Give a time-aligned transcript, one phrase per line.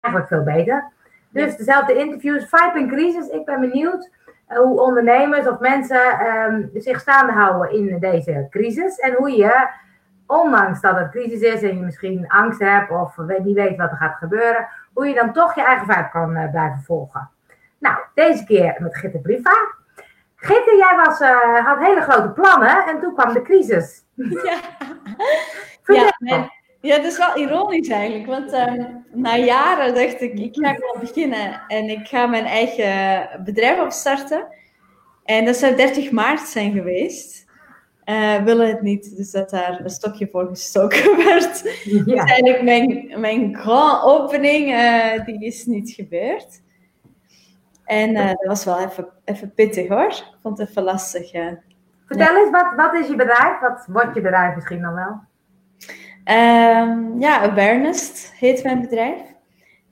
[0.00, 0.90] eigenlijk veel beter.
[1.28, 3.28] Dus dezelfde interviews, Vibe in crisis.
[3.28, 4.10] Ik ben benieuwd
[4.46, 8.98] eh, hoe ondernemers of mensen ehm, zich staande houden in deze crisis.
[8.98, 9.68] En hoe je,
[10.26, 13.96] ondanks dat het crisis is en je misschien angst hebt of niet weet wat er
[13.96, 17.30] gaat gebeuren, hoe je dan toch je eigen vibe kan uh, blijven volgen.
[17.78, 19.52] Nou, deze keer met Gitte Briva.
[20.36, 24.04] Gitte, jij was, uh, had hele grote plannen en toen kwam de crisis.
[24.14, 26.50] Ja, ja,
[26.80, 28.26] ja dat is wel ironisch eigenlijk.
[28.26, 33.44] Want uh, na jaren dacht ik, ik ga gewoon beginnen en ik ga mijn eigen
[33.44, 34.46] bedrijf opstarten.
[35.24, 37.48] En dat zou 30 maart zijn geweest.
[38.04, 41.80] Uh, willen het niet, dus dat daar een stokje voor gestoken werd.
[41.84, 42.04] Ja.
[42.04, 46.62] Dus eigenlijk mijn, mijn grand opening, uh, die is niet gebeurd.
[47.84, 50.06] En uh, dat was wel even, even pittig hoor.
[50.06, 51.30] Ik vond het even lastig.
[52.06, 53.58] Vertel eens, wat, wat is je bedrijf?
[53.60, 55.20] Wat wordt je bedrijf misschien dan wel?
[56.30, 59.20] Um, ja, Awareness heet mijn bedrijf.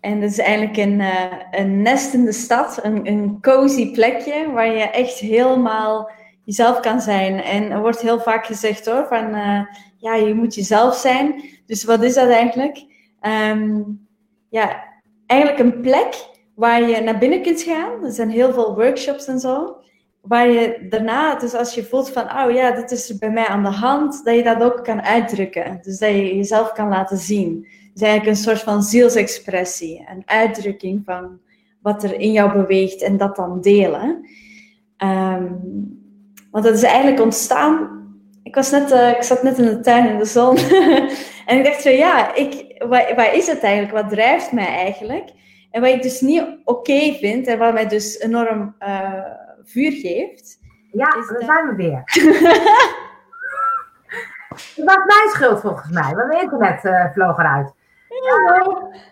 [0.01, 4.53] En dat is eigenlijk een, uh, een nest in de stad, een, een cozy plekje
[4.53, 6.11] waar je echt helemaal
[6.45, 7.43] jezelf kan zijn.
[7.43, 9.61] En er wordt heel vaak gezegd hoor, van uh,
[9.97, 11.43] ja, je moet jezelf zijn.
[11.67, 12.85] Dus wat is dat eigenlijk?
[13.21, 14.07] Um,
[14.49, 14.85] ja,
[15.27, 18.05] eigenlijk een plek waar je naar binnen kunt gaan.
[18.05, 19.77] Er zijn heel veel workshops en zo.
[20.29, 23.63] Waar je daarna, dus als je voelt van, oh ja, dit is bij mij aan
[23.63, 25.79] de hand, dat je dat ook kan uitdrukken.
[25.83, 27.67] Dus dat je jezelf kan laten zien.
[27.93, 31.39] Dus eigenlijk een soort van zielsexpressie, een uitdrukking van
[31.83, 34.29] wat er in jou beweegt en dat dan delen.
[35.05, 36.07] Um,
[36.51, 37.97] want dat is eigenlijk ontstaan.
[38.43, 40.57] Ik, was net, uh, ik zat net in de tuin in de zon.
[41.47, 44.03] en ik dacht zo, ja, ik, wat, wat is het eigenlijk?
[44.03, 45.31] Wat drijft mij eigenlijk?
[45.71, 49.13] En wat ik dus niet oké vind en wat mij dus enorm uh,
[49.71, 50.59] vuur geeft.
[50.93, 52.03] Ja, is daar zijn we weer.
[54.49, 57.73] Het was mijn schuld volgens mij, want mijn internet uh, vloog eruit.
[58.09, 58.57] Ja.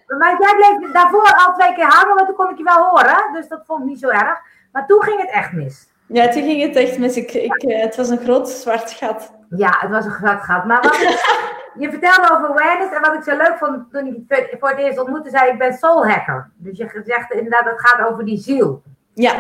[0.07, 2.85] Uh, maar jij bleef daarvoor al twee keer hangen, want toen kon ik je wel
[2.85, 3.33] horen.
[3.33, 4.41] Dus dat vond ik niet zo erg.
[4.73, 5.89] Maar toen ging het echt mis.
[6.07, 7.17] Ja, toen ging het echt mis.
[7.17, 9.33] Ik, ik, uh, het was een groot zwart gat.
[9.49, 10.65] Ja, het was een zwart gat.
[10.65, 10.97] Maar wat
[11.83, 14.79] je vertelde over awareness en wat ik zo leuk vond toen ik je voor het
[14.79, 16.51] eerst ontmoette, zei ik ben soul hacker.
[16.55, 18.83] Dus je zegt inderdaad, het gaat over die ziel.
[19.15, 19.35] Ja.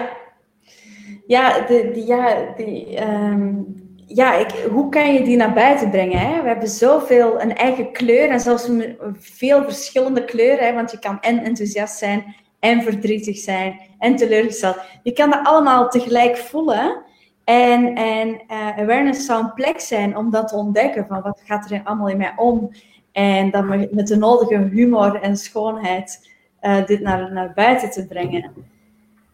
[1.26, 3.74] Ja, die, ja, die, um,
[4.06, 6.18] ja ik, hoe kan je die naar buiten brengen?
[6.18, 6.42] Hè?
[6.42, 8.70] We hebben zoveel, een eigen kleur en zelfs
[9.18, 10.66] veel verschillende kleuren.
[10.66, 10.74] Hè?
[10.74, 14.80] Want je kan en enthousiast zijn en verdrietig zijn en teleurgesteld.
[15.02, 17.04] Je kan dat allemaal tegelijk voelen.
[17.44, 21.06] En, en uh, awareness zou een plek zijn om dat te ontdekken.
[21.06, 22.70] Van wat gaat er allemaal in mij om?
[23.12, 26.30] En dan met de nodige humor en schoonheid
[26.62, 28.50] uh, dit naar, naar buiten te brengen.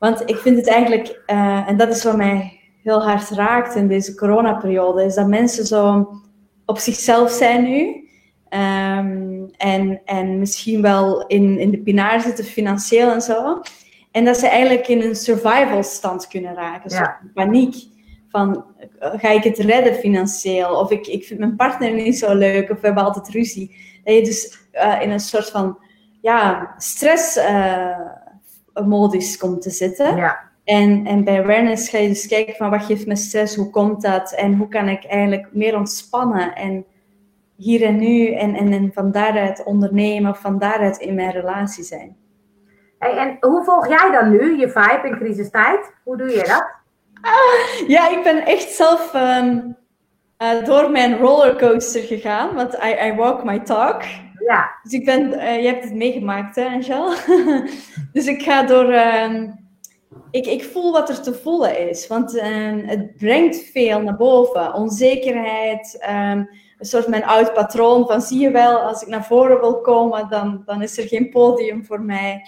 [0.02, 3.88] Want ik vind het eigenlijk, uh, en dat is wat mij heel hard raakt in
[3.88, 6.10] deze coronaperiode, is dat mensen zo
[6.66, 8.08] op zichzelf zijn nu.
[8.50, 13.60] Um, en, en misschien wel in, in de pinaar zitten financieel en zo.
[14.10, 16.90] En dat ze eigenlijk in een survival stand kunnen raken.
[16.90, 17.20] Ja.
[17.34, 17.74] paniek.
[18.28, 18.64] Van,
[18.98, 20.76] ga ik het redden financieel?
[20.76, 22.70] Of ik, ik vind mijn partner niet zo leuk.
[22.70, 23.76] Of we hebben altijd ruzie.
[24.04, 25.78] Dat je dus uh, in een soort van
[26.20, 28.21] ja, stressmodus uh,
[29.38, 30.16] komt te zitten.
[30.16, 30.50] Ja.
[30.64, 33.56] En, en bij awareness ga je dus kijken van wat geeft me stress?
[33.56, 34.32] Hoe komt dat?
[34.32, 36.54] En hoe kan ik eigenlijk meer ontspannen?
[36.54, 36.84] En
[37.56, 41.84] hier en nu en, en, en van daaruit ondernemen of van daaruit in mijn relatie
[41.84, 42.16] zijn.
[42.98, 45.92] Hey, en hoe volg jij dan nu je vibe in crisistijd?
[46.04, 46.80] Hoe doe je dat?
[47.20, 49.76] Ah, ja, ik ben echt zelf um,
[50.42, 54.02] uh, door mijn rollercoaster gegaan, want I, I walk my talk.
[54.46, 54.78] Ja.
[54.82, 57.14] Dus ik ben, uh, je hebt het meegemaakt, hè, Angel?
[58.12, 58.92] dus ik ga door.
[58.94, 59.60] Um,
[60.30, 64.74] ik, ik voel wat er te voelen is, want um, het brengt veel naar boven.
[64.74, 66.48] Onzekerheid, um,
[66.78, 70.28] een soort mijn oud patroon van zie je wel, als ik naar voren wil komen,
[70.28, 72.46] dan, dan is er geen podium voor mij.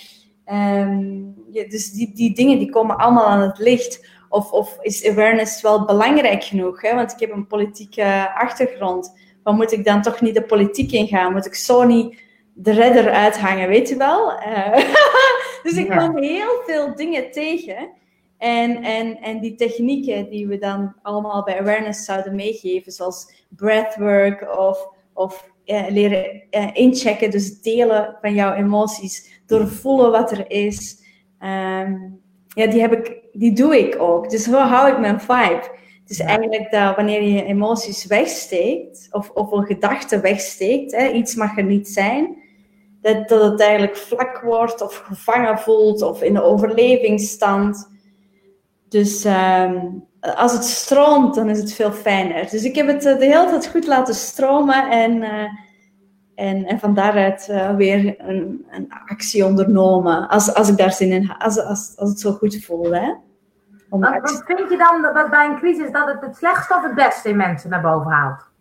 [0.52, 4.06] Um, ja, dus die, die dingen die komen allemaal aan het licht.
[4.28, 6.82] Of, of is awareness wel belangrijk genoeg?
[6.82, 6.94] Hè?
[6.94, 9.18] Want ik heb een politieke achtergrond.
[9.42, 11.32] Maar moet ik dan toch niet de politiek ingaan?
[11.32, 12.22] Moet ik zo niet
[12.52, 14.32] de redder uithangen, weet je wel?
[14.32, 14.76] Uh,
[15.64, 17.90] dus ik kom heel veel dingen tegen.
[18.38, 24.58] En, en, en die technieken die we dan allemaal bij awareness zouden meegeven, zoals breathwork
[24.58, 31.02] of, of uh, leren uh, inchecken, dus delen van jouw emoties, doorvoelen wat er is.
[31.40, 34.30] Um, ja, die, heb ik, die doe ik ook.
[34.30, 35.70] Dus hoe hou ik mijn vibe?
[36.06, 41.56] Dus eigenlijk dat wanneer je emoties wegsteekt, of, of een gedachte wegsteekt, hè, iets mag
[41.58, 42.36] er niet zijn,
[43.00, 47.92] dat, dat het eigenlijk vlak wordt of gevangen voelt of in de overlevingsstand.
[48.94, 52.50] Dus um, als het stroomt, dan is het veel fijner.
[52.50, 55.48] Dus ik heb het eh, de hele tijd goed laten stromen en uh,
[56.34, 60.28] En, en van daaruit uh, weer een, een, actie ondernomen.
[60.28, 62.94] Als, als ik daar zin in als, als, als het zo goed voelt.
[62.94, 63.14] Hè?
[63.88, 66.94] Wat, wat, vind je dan dat bij een crisis dat het het slechtste of het
[66.94, 68.53] beste in mensen naar boven haalt?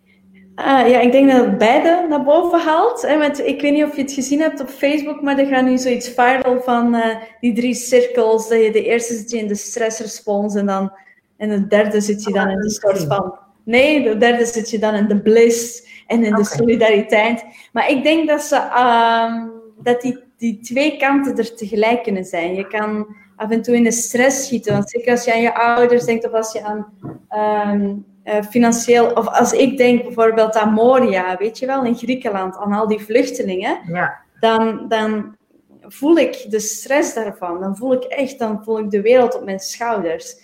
[0.55, 3.01] Uh, ja, ik denk dat het beide naar boven haalt.
[3.01, 5.65] Hè, met, ik weet niet of je het gezien hebt op Facebook, maar er gaat
[5.65, 7.05] nu zoiets viral van uh,
[7.39, 8.49] die drie cirkels.
[8.49, 10.91] Dat je de eerste zit je in de stressrespons en dan
[11.37, 13.37] en de derde zit je dan in de soort van...
[13.63, 17.45] Nee, de derde zit je dan in de bliss en in de solidariteit.
[17.71, 19.45] Maar ik denk dat, ze, uh,
[19.83, 22.55] dat die, die twee kanten er tegelijk kunnen zijn.
[22.55, 24.73] Je kan af en toe in de stress schieten.
[24.73, 26.93] Want zeker als je aan je ouders denkt of als je aan
[27.71, 29.11] um, uh, financieel...
[29.11, 32.99] Of als ik denk bijvoorbeeld aan Moria, weet je wel, in Griekenland, aan al die
[32.99, 33.79] vluchtelingen.
[33.87, 34.21] Ja.
[34.39, 35.35] Dan, dan
[35.81, 37.59] voel ik de stress daarvan.
[37.59, 40.35] Dan voel ik echt, dan voel ik de wereld op mijn schouders.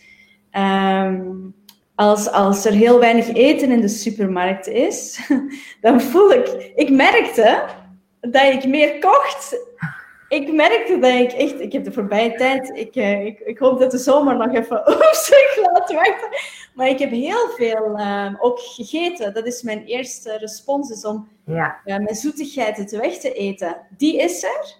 [0.51, 1.55] Um,
[1.95, 5.29] als, als er heel weinig eten in de supermarkt is,
[5.81, 6.73] dan voel ik...
[6.75, 7.65] Ik merkte
[8.21, 9.57] dat ik meer kocht
[10.29, 13.79] ik merkte dat ik echt, ik heb de voorbije tijd, ik, uh, ik, ik, hoop
[13.79, 16.29] dat de zomer nog even op zich laat wachten.
[16.73, 19.33] Maar ik heb heel veel uh, ook gegeten.
[19.33, 21.79] Dat is mijn eerste respons, is om ja.
[21.85, 23.77] uh, mijn zoetigheid het weg te eten.
[23.97, 24.75] Die is er.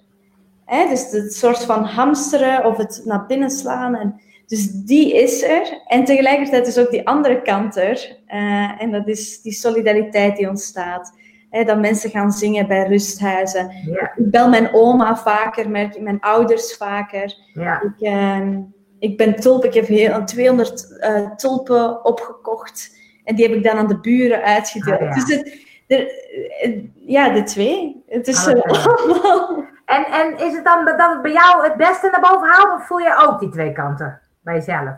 [0.65, 0.87] Hè?
[0.87, 3.95] Dus het soort van hamsteren of het naar binnen slaan.
[3.95, 5.81] En, dus die is er.
[5.87, 8.17] En tegelijkertijd is ook die andere kant er.
[8.25, 11.13] Eh, en dat is die solidariteit die ontstaat
[11.49, 13.71] dat mensen gaan zingen bij rusthuizen.
[14.15, 17.35] Ik bel mijn oma vaker, mijn, mijn ouders vaker.
[17.53, 17.81] Ja.
[17.81, 18.61] Ik, ehm,
[18.99, 22.97] ik ben tulp, ik heb heel, 200 uh, eh, tulpen opgekocht.
[23.23, 25.01] En die heb ik dan aan de buren uitgedeeld.
[25.01, 28.03] Ah, dus het, de, ja, de twee.
[28.07, 29.67] Het is ah, allemaal...
[29.85, 32.79] En, en is het dan dat het bij jou het beste naar boven haalt?
[32.79, 34.95] Of voel je ook die twee kanten bij jezelf?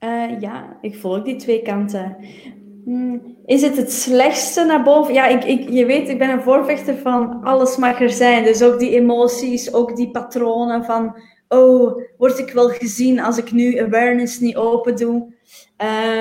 [0.00, 2.16] Uh, ja, ik voel ook die twee kanten.
[2.88, 5.14] Hmm, is het het slechtste naar boven?
[5.14, 8.44] Ja, ik, ik, je weet, ik ben een voorvechter van alles mag er zijn.
[8.44, 11.16] Dus ook die emoties, ook die patronen van...
[11.48, 15.34] Oh, word ik wel gezien als ik nu awareness niet open doe?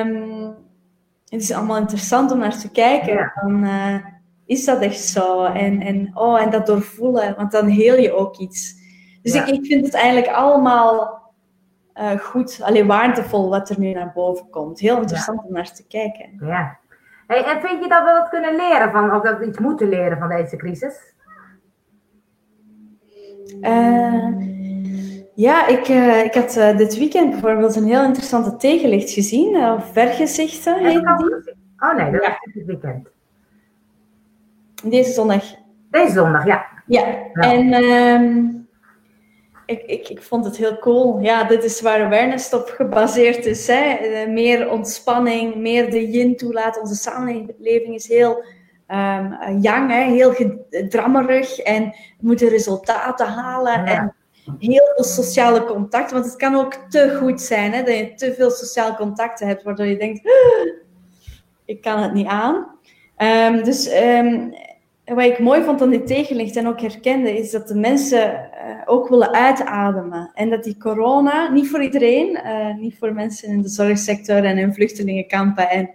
[0.05, 0.55] Um,
[1.25, 3.31] het is allemaal interessant om naar te kijken.
[3.35, 3.95] Van, uh,
[4.45, 5.43] is dat echt zo?
[5.43, 8.75] En, en, oh, en dat doorvoelen, want dan heel je ook iets.
[9.21, 11.16] Dus ik, ik vind het eigenlijk allemaal
[11.99, 14.79] uh, goed, alleen waardevol wat er nu naar boven komt.
[14.79, 16.29] Heel interessant om naar te kijken.
[16.39, 16.77] Ja.
[17.27, 19.89] Hey, en vind je dat we wat kunnen leren van, of dat we iets moeten
[19.89, 21.13] leren van deze crisis?
[23.61, 24.31] Uh,
[25.35, 29.55] ja, ik, uh, ik had dit weekend bijvoorbeeld een heel interessante tegenlicht gezien.
[29.55, 31.55] of vergezichten heet die.
[31.79, 32.29] Oh nee, dat ja.
[32.41, 33.09] is dit weekend.
[34.83, 35.43] Deze zondag.
[35.89, 36.65] Deze zondag, ja.
[36.85, 38.66] Ja, en...
[39.67, 41.19] Ik, ik, ik vond het heel cool.
[41.19, 43.67] Ja, dit is waar awareness op gebaseerd is.
[43.67, 43.93] Hè?
[43.93, 46.81] Eh, meer ontspanning, meer de yin toelaten.
[46.81, 48.43] Onze samenleving is heel
[48.87, 50.03] um, yang, hè?
[50.03, 50.33] heel
[50.89, 53.85] drammerig en we moeten resultaten halen.
[53.85, 54.15] En
[54.59, 56.15] heel veel sociale contacten.
[56.15, 57.83] Want het kan ook te goed zijn hè?
[57.83, 60.21] dat je te veel sociale contacten hebt, waardoor je denkt:
[61.65, 62.75] ik kan het niet aan.
[63.17, 64.53] Um, dus um,
[65.15, 68.81] wat ik mooi vond aan die tegenlicht en ook herkende, is dat de mensen uh,
[68.85, 70.31] ook willen uitademen.
[70.33, 74.57] En dat die corona, niet voor iedereen, uh, niet voor mensen in de zorgsector en
[74.57, 75.89] in vluchtelingenkampen en,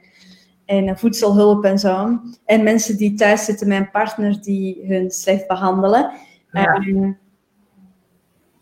[0.65, 2.21] en voedselhulp en zo.
[2.45, 6.11] En mensen die thuis zitten met een partner die hun slecht behandelen.
[6.53, 6.75] Ja.
[6.75, 7.19] Um,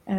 [0.06, 0.16] uh,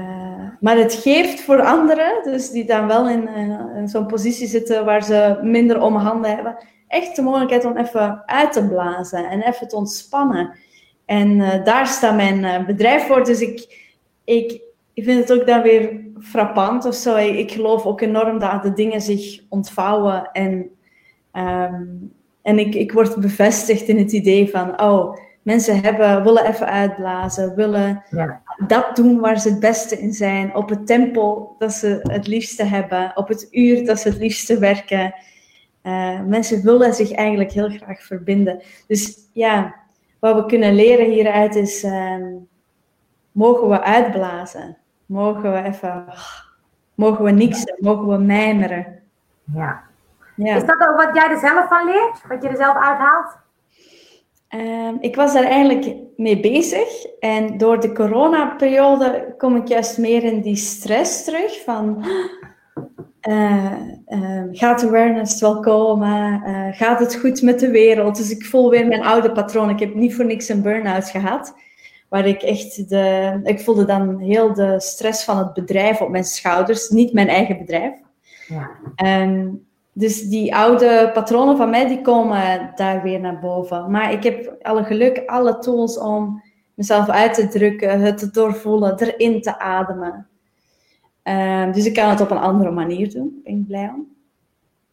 [0.60, 3.28] maar het geeft voor anderen, dus die dan wel in,
[3.76, 6.58] in zo'n positie zitten waar ze minder om handen hebben,
[6.92, 10.58] echt de mogelijkheid om even uit te blazen en even te ontspannen.
[11.06, 13.24] En uh, daar staat mijn uh, bedrijf voor.
[13.24, 13.90] Dus ik,
[14.24, 14.62] ik,
[14.94, 17.16] ik vind het ook dan weer frappant of zo.
[17.16, 20.30] Ik, ik geloof ook enorm dat de dingen zich ontvouwen.
[20.32, 20.70] En,
[21.34, 26.68] um, en ik, ik word bevestigd in het idee van, oh, mensen hebben, willen even
[26.68, 28.42] uitblazen, willen ja.
[28.68, 32.64] dat doen waar ze het beste in zijn, op het tempo dat ze het liefste
[32.64, 35.14] hebben, op het uur dat ze het liefste werken.
[35.84, 38.62] Uh, mensen willen zich eigenlijk heel graag verbinden.
[38.88, 39.76] Dus ja,
[40.20, 42.16] wat we kunnen leren hieruit is, uh,
[43.32, 44.78] mogen we uitblazen?
[45.06, 46.06] Mogen we even,
[46.96, 49.00] mogen we niks, mogen we mijmeren?
[49.54, 49.84] Ja.
[50.36, 50.56] ja.
[50.56, 52.28] Is dat ook wat jij er zelf van leert?
[52.28, 53.38] Wat je er zelf uithaalt?
[54.56, 60.24] Uh, ik was daar eigenlijk mee bezig en door de coronaperiode kom ik juist meer
[60.24, 62.06] in die stress terug van
[63.30, 63.72] uh,
[64.08, 66.44] uh, gaat awareness wel komen?
[66.46, 68.16] Uh, gaat het goed met de wereld?
[68.16, 69.70] Dus ik voel weer mijn oude patroon.
[69.70, 71.54] Ik heb niet voor niks een burn-out gehad.
[72.10, 73.40] Waar ik echt de.
[73.44, 76.90] Ik voelde dan heel de stress van het bedrijf op mijn schouders.
[76.90, 77.94] Niet mijn eigen bedrijf.
[78.48, 79.22] Ja.
[79.22, 83.92] Um, dus die oude patronen van mij, die komen daar weer naar boven.
[83.92, 89.00] Maar ik heb alle geluk, alle tools om mezelf uit te drukken, het te doorvoelen,
[89.00, 90.28] erin te ademen.
[91.24, 93.42] Ehm, dus ik kan het op een andere manier doen.
[93.44, 94.16] Ben ik blij om.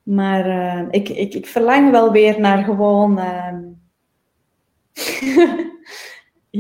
[0.03, 3.19] Maar uh, ik, ik, ik verlang wel weer naar gewoon...
[3.19, 3.55] Uh,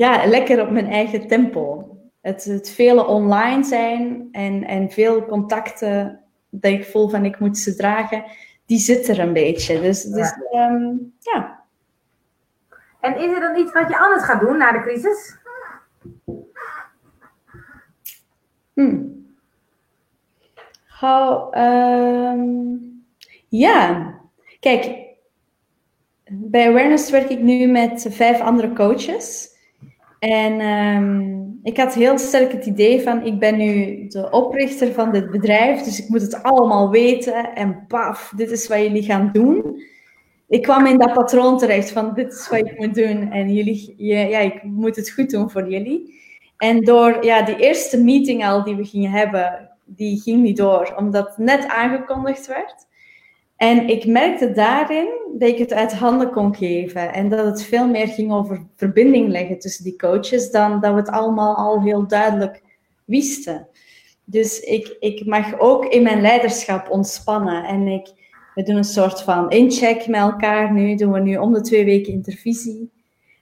[0.03, 1.97] ja, lekker op mijn eigen tempo.
[2.21, 6.21] Het, het vele online zijn en, en veel contacten
[6.51, 8.25] dat ik voel van ik moet ze dragen,
[8.67, 9.81] die zit er een beetje.
[9.81, 10.69] Dus, dus ja.
[10.69, 11.65] Ehm, ja.
[13.01, 15.37] En is er dan iets wat je anders gaat doen na de crisis?
[18.73, 19.18] Hmm.
[21.03, 23.05] Um,
[23.49, 24.15] ja,
[24.61, 25.07] kijk,
[26.31, 29.57] bij Awareness werk ik nu met vijf andere coaches.
[30.19, 35.13] En um, ik had heel sterk het idee van, ik ben nu de oprichter van
[35.13, 39.31] dit bedrijf, dus ik moet het allemaal weten en paf, dit is wat jullie gaan
[39.33, 39.83] doen.
[40.49, 43.95] Ik kwam in dat patroon terecht van, dit is wat ik moet doen en jullie,
[43.97, 46.17] ja, ik moet het goed doen voor jullie.
[46.57, 50.95] En door ja, die eerste meeting al die we gingen hebben, die ging niet door,
[50.97, 52.87] omdat het net aangekondigd werd.
[53.57, 57.89] En ik merkte daarin dat ik het uit handen kon geven en dat het veel
[57.89, 62.07] meer ging over verbinding leggen tussen die coaches dan dat we het allemaal al heel
[62.07, 62.63] duidelijk
[63.05, 63.69] wisten.
[64.25, 68.09] Dus ik, ik mag ook in mijn leiderschap ontspannen en ik,
[68.55, 71.85] we doen een soort van incheck met elkaar nu, doen we nu om de twee
[71.85, 72.91] weken intervisie.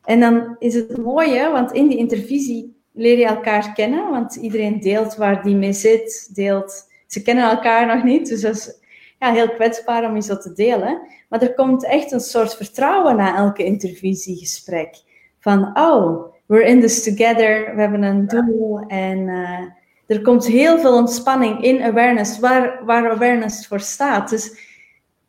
[0.05, 4.81] En dan is het mooie, want in die intervisie leer je elkaar kennen, want iedereen
[4.81, 8.81] deelt waar die mee zit, deelt, ze kennen elkaar nog niet, dus dat is
[9.19, 11.01] ja, heel kwetsbaar om je zo te delen.
[11.29, 14.95] Maar er komt echt een soort vertrouwen na elke intervisiegesprek.
[15.39, 19.61] Van, oh, we're in this together, we hebben een doel en uh,
[20.07, 24.31] er komt heel veel ontspanning in awareness, waar, waar awareness voor staat.
[24.31, 24.59] Dus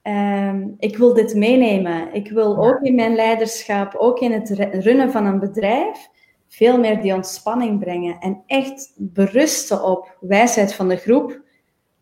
[0.03, 2.13] um, ik wil dit meenemen.
[2.13, 6.09] Ik wil ook in mijn leiderschap, ook in het runnen van een bedrijf,
[6.47, 11.41] veel meer die ontspanning brengen en echt berusten op wijsheid van de groep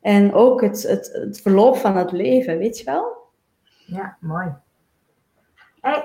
[0.01, 3.13] en ook het, het, het verloop van het leven, weet je wel?
[3.85, 4.53] Ja, mooi.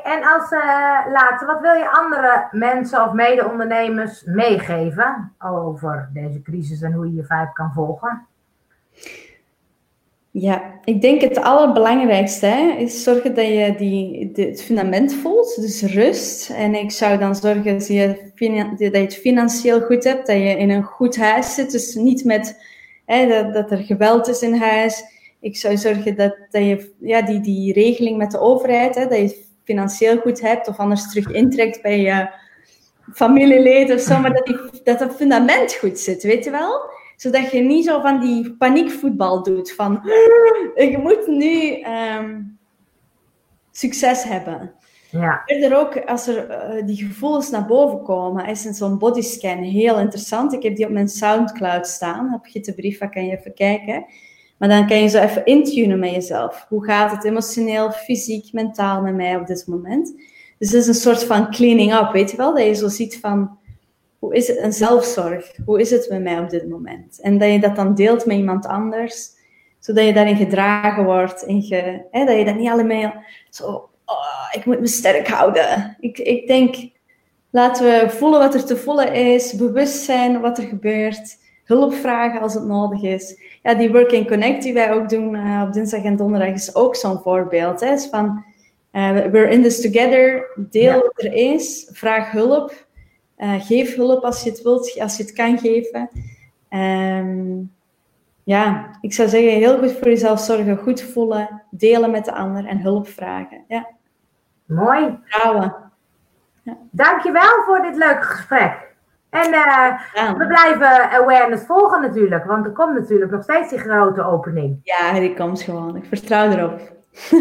[0.02, 6.82] En als uh, laatste, wat wil je andere mensen of mede-ondernemers meegeven over deze crisis
[6.82, 8.26] en hoe je je vijf kan volgen?
[10.32, 15.82] Ja, ik denk het allerbelangrijkste hè, is zorgen dat je die, het fundament voelt, dus
[15.82, 16.50] rust.
[16.50, 20.56] En ik zou dan zorgen dat je, dat je het financieel goed hebt, dat je
[20.56, 22.56] in een goed huis zit, dus niet met
[23.06, 25.04] dat, dat, er geweld is in huis.
[25.40, 29.18] Ik zou zorgen dat, dat je ja, die, die regeling met de overheid, hè, dat
[29.18, 32.30] je financieel goed hebt of anders terug intrekt bij je
[33.14, 36.90] familieleden of zo, maar dat, die, dat het fundament goed zit, weet je wel?
[37.20, 40.00] Zodat je niet zo van die paniekvoetbal doet van
[40.74, 41.84] je moet nu
[42.18, 42.58] um,
[43.70, 44.72] succes hebben.
[45.10, 45.42] Ja.
[45.46, 50.52] Verder ook, als er uh, die gevoelens naar boven komen, is zo'n bodyscan heel interessant.
[50.52, 52.30] Ik heb die op mijn Soundcloud staan.
[52.30, 54.04] Heb je de brief, kan je even kijken.
[54.58, 56.66] Maar dan kan je zo even intunen met jezelf.
[56.68, 60.14] Hoe gaat het emotioneel, fysiek, mentaal met mij op dit moment?
[60.58, 62.54] Dus het is een soort van cleaning up, weet je wel?
[62.54, 63.58] Dat je zo ziet van,
[64.20, 65.52] hoe is het een zelfzorg?
[65.64, 67.20] Hoe is het met mij op dit moment?
[67.20, 69.28] En dat je dat dan deelt met iemand anders,
[69.78, 71.44] zodat je daarin gedragen wordt.
[71.44, 73.14] En ge, hè, dat je dat niet allemaal
[73.50, 75.96] zo oh, ik moet me sterk houden.
[76.00, 76.76] Ik, ik denk,
[77.50, 82.40] laten we voelen wat er te voelen is, bewust zijn wat er gebeurt, hulp vragen
[82.40, 83.40] als het nodig is.
[83.62, 86.74] Ja, die Work and Connect die wij ook doen uh, op dinsdag en donderdag is
[86.74, 87.80] ook zo'n voorbeeld.
[87.80, 87.92] Hè?
[87.92, 88.44] Is van,
[88.92, 92.88] uh, we're in this together, deel wat er is, vraag hulp.
[93.42, 96.10] Uh, geef hulp als je het wilt, als je het kan geven.
[96.70, 97.72] Um,
[98.44, 102.66] ja, ik zou zeggen, heel goed voor jezelf zorgen, goed voelen, delen met de ander
[102.66, 103.64] en hulp vragen.
[103.68, 103.86] Ja.
[104.66, 105.18] Mooi.
[105.28, 105.74] Trouwen.
[106.62, 106.76] Ja.
[106.90, 108.88] Dankjewel voor dit leuke gesprek.
[109.30, 114.24] En uh, we blijven awareness volgen natuurlijk, want er komt natuurlijk nog steeds die grote
[114.24, 114.80] opening.
[114.82, 115.96] Ja, die komt gewoon.
[115.96, 116.80] Ik vertrouw erop.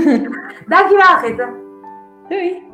[0.74, 1.48] Dankjewel, Gitte.
[2.28, 2.69] Doei.